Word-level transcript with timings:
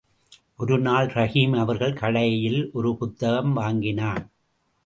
ஒரு 0.57 0.79
நாள் 0.79 1.07
ரஹீம் 1.07 1.57
அவர்கள் 1.57 1.93
கடையில் 1.93 2.69
ஒரு 2.73 2.95
புத்தகம் 2.97 3.53
வாங்கினான். 3.53 4.31